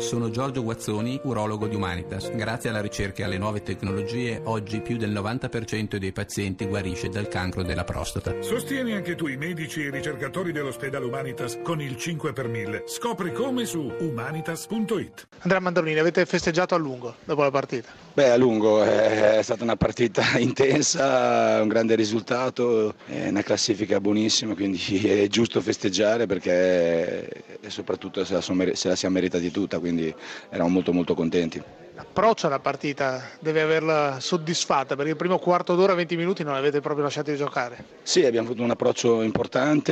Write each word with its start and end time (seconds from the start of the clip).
Sono 0.00 0.30
Giorgio 0.30 0.62
Guazzoni, 0.62 1.20
urologo 1.24 1.66
di 1.66 1.74
Humanitas. 1.76 2.30
Grazie 2.34 2.70
alla 2.70 2.80
ricerca 2.80 3.20
e 3.20 3.24
alle 3.26 3.36
nuove 3.36 3.62
tecnologie, 3.62 4.40
oggi 4.44 4.80
più 4.80 4.96
del 4.96 5.12
90% 5.12 5.96
dei 5.96 6.10
pazienti 6.10 6.64
guarisce 6.64 7.10
dal 7.10 7.28
cancro 7.28 7.62
della 7.62 7.84
prostata. 7.84 8.34
Sostieni 8.40 8.94
anche 8.94 9.14
tu 9.14 9.26
i 9.26 9.36
medici 9.36 9.82
e 9.82 9.88
i 9.88 9.90
ricercatori 9.90 10.52
dell'ospedale 10.52 11.04
Humanitas 11.04 11.58
con 11.62 11.82
il 11.82 11.98
5 11.98 12.32
per 12.32 12.48
1000. 12.48 12.84
Scopri 12.86 13.30
come 13.34 13.66
su 13.66 13.92
humanitas.it. 13.98 15.28
Andrea 15.40 15.60
Mandolini, 15.60 15.98
avete 15.98 16.24
festeggiato 16.24 16.74
a 16.74 16.78
lungo 16.78 17.16
dopo 17.24 17.42
la 17.42 17.50
partita? 17.50 17.90
Beh, 18.14 18.30
a 18.30 18.36
lungo, 18.36 18.82
è 18.82 19.40
stata 19.42 19.62
una 19.64 19.76
partita 19.76 20.22
intensa, 20.40 21.60
un 21.60 21.68
grande 21.68 21.94
risultato, 21.94 22.94
una 23.06 23.42
classifica 23.42 24.00
buonissima, 24.00 24.54
quindi 24.54 24.80
è 25.04 25.26
giusto 25.28 25.60
festeggiare 25.60 26.24
perché 26.24 27.28
soprattutto 27.66 28.24
se 28.24 28.32
la, 28.32 28.40
se 28.40 28.88
la 28.88 28.96
siamo 28.96 29.14
meritati 29.14 29.50
tutta, 29.50 29.78
quindi 29.78 29.88
eravamo 30.48 30.74
molto 30.74 30.92
molto 30.92 31.14
contenti. 31.14 31.62
L'approccio 32.00 32.46
alla 32.46 32.60
partita 32.60 33.28
deve 33.40 33.60
averla 33.60 34.20
soddisfatta 34.20 34.96
perché 34.96 35.10
il 35.10 35.16
primo 35.16 35.38
quarto 35.38 35.74
d'ora, 35.74 35.92
20 35.92 36.16
minuti 36.16 36.42
non 36.42 36.54
avete 36.54 36.80
proprio 36.80 37.04
lasciato 37.04 37.30
di 37.30 37.36
giocare. 37.36 37.84
Sì, 38.02 38.24
abbiamo 38.24 38.46
avuto 38.46 38.62
un 38.62 38.70
approccio 38.70 39.20
importante, 39.20 39.86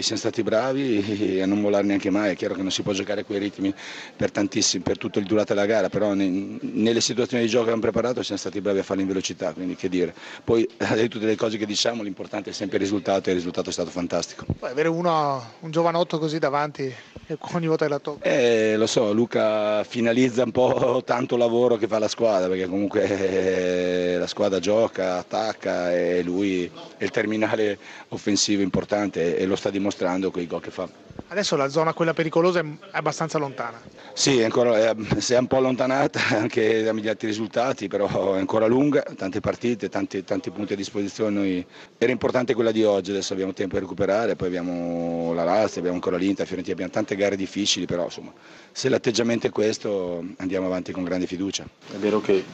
siamo 0.00 0.20
stati 0.20 0.44
bravi 0.44 1.40
a 1.42 1.46
non 1.46 1.60
mollare 1.60 1.82
neanche 1.82 2.08
mai, 2.08 2.30
è 2.30 2.36
chiaro 2.36 2.54
che 2.54 2.62
non 2.62 2.70
si 2.70 2.82
può 2.82 2.92
giocare 2.92 3.24
quei 3.24 3.40
ritmi 3.40 3.74
per 4.14 4.30
tantissimi, 4.30 4.84
per 4.84 4.96
tutto 4.96 5.18
il 5.18 5.24
durata 5.24 5.54
della 5.54 5.66
gara, 5.66 5.88
però 5.88 6.14
nelle 6.14 7.00
situazioni 7.00 7.42
di 7.42 7.48
gioco 7.48 7.64
che 7.64 7.70
abbiamo 7.72 7.90
preparato 7.90 8.22
siamo 8.22 8.38
stati 8.38 8.60
bravi 8.60 8.78
a 8.78 8.84
farle 8.84 9.02
in 9.02 9.08
velocità, 9.08 9.52
quindi 9.54 9.74
che 9.74 9.88
dire. 9.88 10.14
Poi 10.44 10.64
di 10.94 11.08
tutte 11.08 11.26
le 11.26 11.34
cose 11.34 11.58
che 11.58 11.66
diciamo 11.66 12.04
l'importante 12.04 12.50
è 12.50 12.52
sempre 12.52 12.76
il 12.76 12.84
risultato 12.84 13.28
e 13.28 13.32
il 13.32 13.38
risultato 13.38 13.70
è 13.70 13.72
stato 13.72 13.90
fantastico. 13.90 14.46
Poi 14.56 14.70
avere 14.70 14.86
uno, 14.88 15.54
un 15.58 15.72
giovanotto 15.72 16.20
così 16.20 16.38
davanti 16.38 16.94
e 17.28 17.38
ogni 17.52 17.66
volta 17.66 17.84
che 17.84 17.90
la 17.90 17.98
tocca. 17.98 18.24
Eh, 18.24 18.76
lo 18.76 18.86
so, 18.86 19.12
Luca 19.12 19.82
finalizza 19.84 20.44
un 20.44 20.52
po' 20.52 21.02
tanto 21.06 21.36
lavoro 21.36 21.76
che 21.76 21.86
fa 21.86 21.98
la 21.98 22.08
squadra, 22.08 22.48
perché 22.48 22.66
comunque 22.66 23.02
eh, 23.02 24.18
la 24.18 24.26
squadra 24.26 24.58
gioca, 24.58 25.18
attacca 25.18 25.92
e 25.94 26.22
lui 26.22 26.70
è 26.96 27.04
il 27.04 27.10
terminale 27.10 27.78
offensivo 28.08 28.62
importante 28.62 29.36
e 29.36 29.46
lo 29.46 29.56
sta 29.56 29.70
dimostrando 29.70 30.30
con 30.30 30.42
i 30.42 30.46
gol 30.46 30.60
che 30.60 30.70
fa. 30.70 30.88
Adesso 31.28 31.56
la 31.56 31.68
zona 31.68 31.92
quella 31.94 32.12
pericolosa 32.12 32.60
è 32.60 32.64
abbastanza 32.92 33.38
lontana. 33.38 33.80
Sì, 34.12 34.42
ancora, 34.42 34.90
è, 34.90 34.94
si 35.18 35.34
è 35.34 35.38
un 35.38 35.46
po' 35.46 35.56
allontanata 35.56 36.20
anche 36.36 36.82
da 36.82 36.92
migliati 36.92 37.26
risultati, 37.26 37.88
però 37.88 38.34
è 38.34 38.38
ancora 38.38 38.66
lunga, 38.66 39.02
tante 39.16 39.40
partite, 39.40 39.88
tanti, 39.88 40.22
tanti 40.22 40.50
punti 40.50 40.74
a 40.74 40.76
disposizione. 40.76 41.30
Noi, 41.30 41.66
era 41.98 42.12
importante 42.12 42.54
quella 42.54 42.70
di 42.70 42.84
oggi, 42.84 43.10
adesso 43.10 43.32
abbiamo 43.32 43.52
tempo 43.52 43.74
di 43.74 43.80
recuperare, 43.80 44.36
poi 44.36 44.48
abbiamo 44.48 45.32
la 45.34 45.44
Lazio, 45.44 45.78
abbiamo 45.78 45.96
ancora 45.96 46.16
l'Inter, 46.16 46.46
Fiorentina, 46.46 46.74
abbiamo 46.74 46.92
tante 46.92 47.13
gare 47.16 47.36
difficili, 47.36 47.86
però 47.86 48.04
insomma, 48.04 48.32
se 48.72 48.88
l'atteggiamento 48.88 49.46
è 49.46 49.50
questo 49.50 50.24
andiamo 50.38 50.66
avanti 50.66 50.92
con 50.92 51.04
grande 51.04 51.26
fiducia. 51.26 51.64
È 51.92 51.96
vero 51.96 52.20
che, 52.20 52.44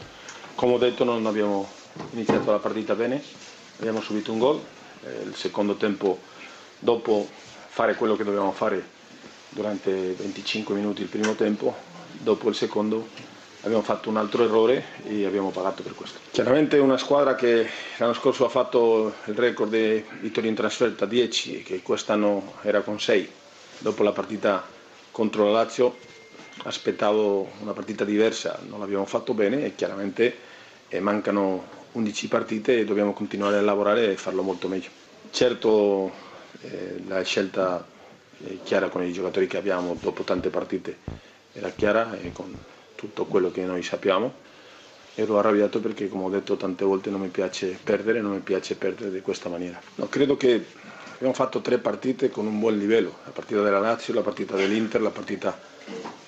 come 0.54 0.74
ho 0.74 0.78
detto, 0.78 1.04
non 1.04 1.26
abbiamo 1.26 1.68
iniziato 2.12 2.50
la 2.50 2.58
partita 2.58 2.94
bene, 2.94 3.22
abbiamo 3.78 4.00
subito 4.00 4.32
un 4.32 4.38
gol, 4.38 4.60
eh, 5.04 5.22
il 5.26 5.34
secondo 5.34 5.76
tempo 5.76 6.18
dopo 6.78 7.28
fare 7.68 7.94
quello 7.94 8.16
che 8.16 8.24
dovevamo 8.24 8.52
fare 8.52 8.98
durante 9.48 9.90
25 9.90 10.74
minuti 10.74 11.02
il 11.02 11.08
primo 11.08 11.34
tempo, 11.34 11.74
dopo 12.12 12.48
il 12.48 12.54
secondo 12.54 13.08
abbiamo 13.62 13.82
fatto 13.82 14.08
un 14.08 14.16
altro 14.16 14.44
errore 14.44 14.84
e 15.04 15.26
abbiamo 15.26 15.50
pagato 15.50 15.82
per 15.82 15.94
questo. 15.94 16.18
Chiaramente 16.30 16.78
una 16.78 16.96
squadra 16.96 17.34
che 17.34 17.68
l'anno 17.98 18.14
scorso 18.14 18.44
ha 18.44 18.48
fatto 18.48 19.14
il 19.26 19.34
record 19.34 19.70
di 19.70 20.04
vittorie 20.20 20.48
in 20.48 20.56
trasferta 20.56 21.04
10 21.06 21.58
e 21.58 21.62
che 21.62 21.82
quest'anno 21.82 22.54
era 22.62 22.80
con 22.80 23.00
6. 23.00 23.30
Dopo 23.80 24.02
la 24.02 24.12
partita 24.12 24.62
contro 25.10 25.44
la 25.44 25.52
Lazio 25.52 25.96
aspettavo 26.64 27.50
una 27.60 27.72
partita 27.72 28.04
diversa, 28.04 28.60
non 28.68 28.78
l'abbiamo 28.78 29.06
fatto 29.06 29.32
bene 29.32 29.64
e 29.64 29.74
chiaramente 29.74 30.36
eh, 30.88 31.00
mancano 31.00 31.64
11 31.92 32.28
partite 32.28 32.78
e 32.78 32.84
dobbiamo 32.84 33.12
continuare 33.12 33.56
a 33.56 33.62
lavorare 33.62 34.12
e 34.12 34.16
farlo 34.16 34.42
molto 34.42 34.68
meglio. 34.68 34.90
Certo 35.30 36.12
eh, 36.60 37.02
la 37.08 37.22
scelta 37.22 37.86
è 38.44 38.58
chiara 38.62 38.88
con 38.90 39.02
i 39.02 39.12
giocatori 39.12 39.46
che 39.46 39.56
abbiamo 39.56 39.96
dopo 39.98 40.24
tante 40.24 40.50
partite 40.50 41.08
era 41.52 41.70
chiara 41.70 42.18
e 42.18 42.32
con 42.32 42.54
tutto 42.94 43.24
quello 43.24 43.50
che 43.50 43.64
noi 43.64 43.82
sappiamo. 43.82 44.48
Ero 45.14 45.38
arrabbiato 45.38 45.80
perché, 45.80 46.08
come 46.08 46.24
ho 46.24 46.30
detto 46.30 46.56
tante 46.56 46.84
volte, 46.84 47.10
non 47.10 47.20
mi 47.20 47.28
piace 47.28 47.78
perdere, 47.82 48.20
non 48.20 48.32
mi 48.32 48.40
piace 48.40 48.74
perdere 48.76 49.10
di 49.10 49.20
questa 49.20 49.48
maniera. 49.48 49.80
No, 49.96 50.08
credo 50.08 50.36
che 50.36 50.64
abbiamo 51.20 51.34
fatto 51.34 51.60
tre 51.60 51.76
partite 51.76 52.30
con 52.30 52.46
un 52.46 52.58
buon 52.58 52.78
livello, 52.78 53.18
la 53.24 53.30
partita 53.30 53.60
della 53.60 53.78
Lazio, 53.78 54.14
la 54.14 54.22
partita 54.22 54.56
dell'Inter, 54.56 55.02
la 55.02 55.10
partita 55.10 55.58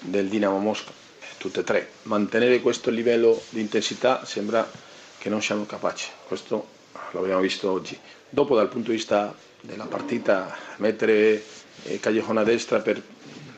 del 0.00 0.28
Dinamo 0.28 0.58
Mosca, 0.58 0.92
tutte 1.38 1.60
e 1.60 1.64
tre. 1.64 1.88
Mantenere 2.02 2.60
questo 2.60 2.90
livello 2.90 3.40
di 3.48 3.60
intensità 3.60 4.26
sembra 4.26 4.70
che 5.16 5.30
non 5.30 5.40
siamo 5.40 5.64
capaci, 5.64 6.10
questo 6.28 6.66
l'abbiamo 7.12 7.40
visto 7.40 7.70
oggi. 7.70 7.98
Dopo 8.28 8.54
dal 8.54 8.68
punto 8.68 8.90
di 8.90 8.96
vista 8.96 9.34
della 9.62 9.86
partita, 9.86 10.54
mettere 10.76 11.42
Callejon 11.98 12.36
a 12.36 12.44
destra 12.44 12.80
per 12.80 13.02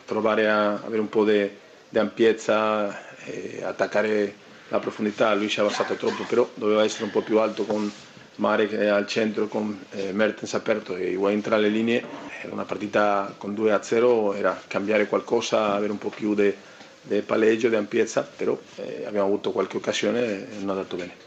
provare 0.05 0.49
a 0.49 0.75
avere 0.75 1.00
un 1.00 1.09
po' 1.09 1.25
di 1.25 1.50
ampiezza 1.99 3.17
e 3.25 3.61
attaccare 3.65 4.37
la 4.69 4.78
profondità, 4.78 5.34
lui 5.34 5.49
si 5.49 5.59
è 5.59 5.62
abbassato 5.62 5.94
troppo, 5.94 6.23
però 6.28 6.49
doveva 6.55 6.84
essere 6.84 7.05
un 7.05 7.11
po' 7.11 7.23
più 7.23 7.41
alto 7.41 7.65
con 7.65 7.91
Marek 8.37 8.72
al 8.75 9.06
centro, 9.06 9.47
con 9.47 9.78
eh, 9.93 10.12
Mertens 10.12 10.55
aperto 10.55 10.97
e 10.97 11.11
Higuain 11.11 11.41
tra 11.41 11.56
le 11.56 11.69
linee. 11.69 12.05
Era 12.43 12.53
una 12.53 12.65
partita 12.65 13.34
con 13.39 13.55
2 13.55 13.72
a 13.72 13.83
0, 13.83 14.34
era 14.34 14.61
cambiare 14.67 15.06
qualcosa, 15.06 15.72
avere 15.75 15.93
un 15.93 15.99
po' 15.99 16.11
più 16.11 16.34
di 16.34 16.53
palleggio, 17.25 17.69
di 17.69 17.77
ampiezza, 17.77 18.23
però 18.23 18.59
eh, 18.77 19.05
abbiamo 19.06 19.27
avuto 19.27 19.53
qualche 19.53 19.77
occasione 19.77 20.21
e 20.21 20.47
non 20.61 20.69
è 20.69 20.71
andato 20.73 20.97
bene. 20.97 21.23